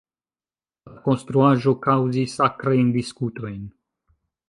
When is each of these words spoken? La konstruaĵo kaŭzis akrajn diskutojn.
La 0.91 0.93
konstruaĵo 1.09 1.75
kaŭzis 1.85 2.37
akrajn 2.49 2.93
diskutojn. 2.99 3.65